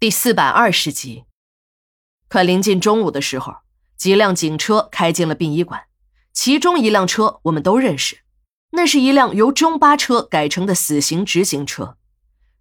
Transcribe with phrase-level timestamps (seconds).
[0.00, 1.26] 第四百二十集，
[2.26, 3.56] 快临近中午的时候，
[3.98, 5.82] 几辆警车开进了殡仪馆。
[6.32, 8.20] 其中一辆车我们都认识，
[8.70, 11.98] 那是一辆由中巴车改成的死刑执行车。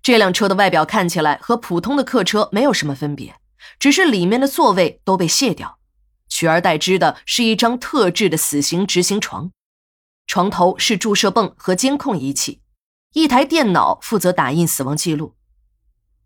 [0.02, 3.40] 这辆车的外表看起来和普通的客车没有什么分别，
[3.80, 5.80] 只是里面的座位都被卸掉，
[6.28, 9.54] 取而代之的是一张特制的死刑执行床，
[10.28, 12.60] 床头是注射泵和监控仪器，
[13.14, 15.36] 一台电脑负责打印死亡记录。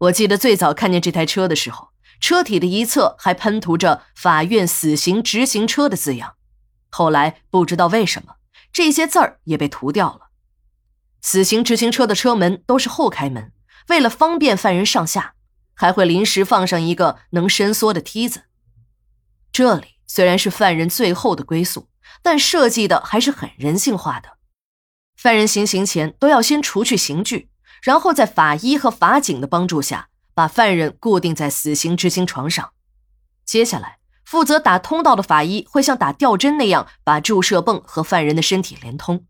[0.04, 6.36] 我记得最早看见这台车的时候，车体的一侧还喷涂着“法院死刑执行车”的字样。
[6.90, 8.36] 后来不知道为什么，
[8.74, 10.30] 这些字儿也被涂掉了。
[11.22, 13.54] 死刑执行车的车门都是后开门，
[13.88, 15.36] 为了方便犯人上下，
[15.74, 18.44] 还会临时放上一个能伸缩的梯子。
[19.54, 21.88] 这里虽然是犯人最后的归宿，
[22.22, 24.38] 但设计的还是很人性化的。
[25.16, 27.50] 犯人行刑前都要先除去刑具。
[27.84, 32.72] 然后在法医和法警的帮助下，把犯人固定在死刑执行床上。
[33.44, 39.26] 接下来，负责打通道的法医会像打吊针那样把注射泵和犯人的身体连通。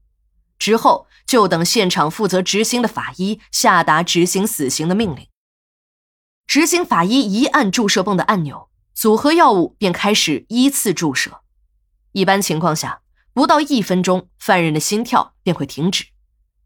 [0.60, 5.28] 之后，就等现场负责执行的法医下达执行死刑的命令。
[6.46, 11.42] 执行法医一按注射泵的按钮，组合药物便开始依次注射。
[12.12, 13.02] 一般情况下，
[13.34, 16.06] 不到一分钟，犯人的心跳便会停止。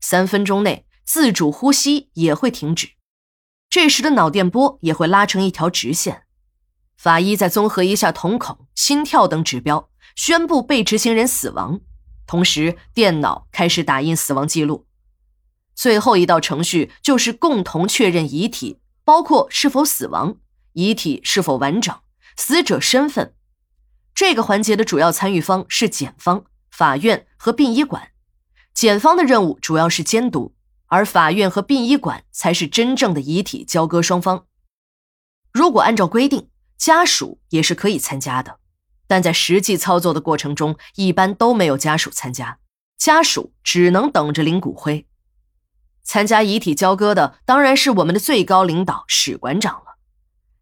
[0.01, 0.83] 三分钟内。
[1.07, 2.89] 自主呼吸也会停止，
[3.69, 6.23] 这时的脑电波也会拉成一条直线。
[6.97, 11.79] 法医再综合一下瞳孔、心跳等指标，宣布被执行人死亡。
[12.25, 14.85] 同时，电脑开始打印死亡记录。
[15.73, 20.35] 最后一道程序就是共同确认遗体，包括是否死亡、
[20.73, 21.95] 遗体是否完整、
[22.35, 23.33] 死者身份。
[24.13, 28.11] 这个环节的主要参与方是检方、法院和殡仪馆。
[28.73, 30.56] 检方的任务主要是监督。
[30.87, 34.45] 而法院和殡仪馆才是真正的遗体交割双方。
[35.51, 38.59] 如果按照规定，家属也是可以参加的，
[39.07, 42.59] 但在实际操作的过程中，一般都没有家属参加，
[42.97, 45.07] 家属只能等着领骨灰。
[46.03, 49.97] 参加遗体交割的当然是我们的最高领导史馆长了。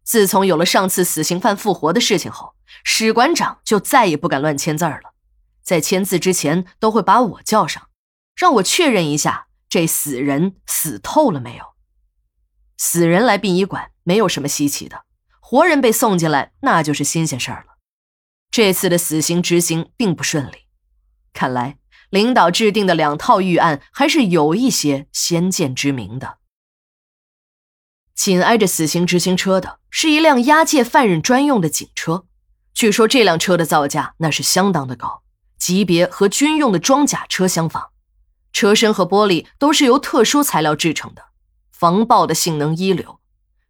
[0.02, 5.12] 自从有了上次死刑犯复活的事情后，史馆长就再也不敢乱签字了，
[5.62, 7.88] 在签字之前都会把我叫上，
[8.34, 9.46] 让我确认一下。
[9.76, 11.74] 这死人死透了没有？
[12.78, 15.04] 死人来殡仪馆没有什么稀奇的，
[15.38, 17.76] 活人被送进来那就是新鲜事儿了。
[18.50, 20.64] 这次的死刑执行并不顺利，
[21.34, 21.76] 看来
[22.08, 26.38] 领导制定的两套预案还是有一些先见之明的。
[28.14, 32.24] 紧挨着死刑执行车的是一辆押解犯人专用的警车，
[32.72, 35.22] 据说这辆车的造价那是相当的高，
[35.58, 37.90] 级别和军用的装甲车相仿。
[38.56, 41.24] 车身和玻璃都是由特殊材料制成的，
[41.70, 43.20] 防爆的性能一流。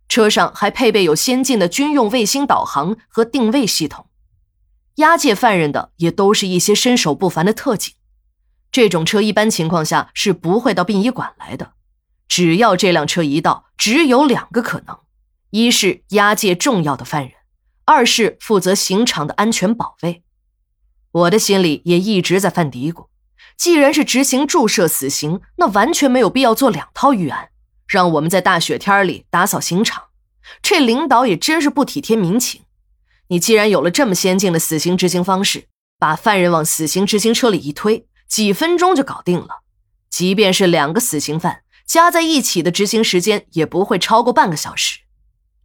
[0.08, 4.06] 车上还配备有先进的军用卫星导航和定位系统。
[4.98, 7.94] 押解犯人的也都是一些身手不凡的特警。
[8.70, 11.72] 这种车一般情况下是不会到殡仪馆来的。
[12.28, 15.00] 只要这辆车一到，只有两个可能：
[15.50, 17.32] 一是押解重要的犯人，
[17.84, 20.22] 二是负责刑场的安全保卫。
[21.10, 23.08] 我的心里也一直在犯嘀咕。
[23.56, 27.48] 既然是执行注射死刑，那完全没有必要做两套预案，
[27.86, 30.04] 让我们在大雪天里打扫刑场。
[30.62, 32.62] 这领导也真是不体贴民情。
[33.28, 35.66] 你既然有了这么先进的死刑执行方式，
[35.98, 39.62] 把犯人往死刑执行车里一推，几分钟就搞定了。
[40.08, 45.00] 即便是两个死刑犯加在一起的执行时间，也不会超过半个小时。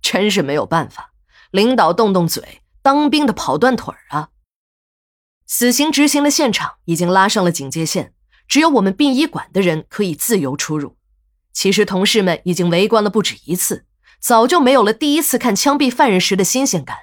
[0.01, 1.11] 真是没有办法，
[1.51, 4.29] 领导动动嘴，当兵的跑断腿啊！
[5.53, 8.13] 死刑执行的现场已经拉上了警戒线，
[8.47, 10.95] 只有我们殡仪馆的人可以自由出入。
[11.51, 13.83] 其实同事们已经围观了不止一次，
[14.21, 16.99] 早就没有了第一次看枪毙犯人时的新鲜感。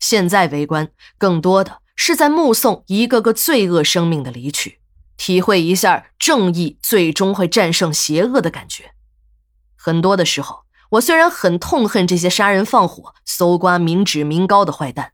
[0.00, 0.88] 现在围观
[1.18, 4.80] 更多的是在目送一个个罪恶生命的离去，
[5.16, 8.90] 体会一下正义最终会战胜邪恶的感觉。
[9.76, 15.12] 很多的时候，我虽然很痛恨这些杀人放火、搜刮民脂民膏的坏蛋。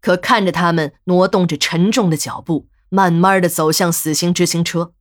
[0.00, 4.92] 可看着他们挪动着沉重的脚步，慢慢的走向死刑执行车，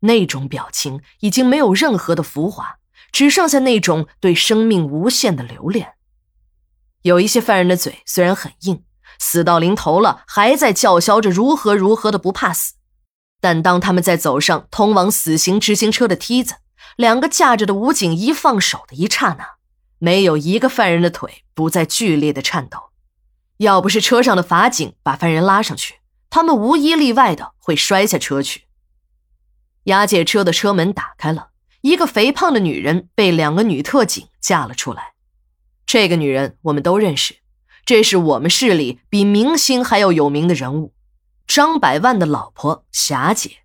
[0.00, 2.78] 那种表情已经没有任何的浮华，
[3.12, 5.94] 只剩下那种对生命无限的留恋。
[7.02, 8.82] 有一些犯人的嘴虽然很硬，
[9.18, 12.74] 死到临头了还在叫嚣着如何如何的不怕死，
[13.40, 16.56] 但当他们在走上通往死刑执行车的梯子，
[16.96, 19.46] 两个架着的武警一放手的一刹那，
[19.98, 22.89] 没有一个犯人的腿不再剧烈的颤抖。
[23.60, 25.96] 要不是车上的法警把犯人拉上去，
[26.30, 28.62] 他们无一例外的会摔下车去。
[29.84, 31.50] 押解车的车门打开了，
[31.82, 35.12] 一个肥胖的女人被两个女特警架了出来。
[35.84, 37.36] 这个女人我们都认识，
[37.84, 40.94] 这是我们市里比明星还要有名的人物——
[41.46, 43.58] 张百万的老婆霞姐。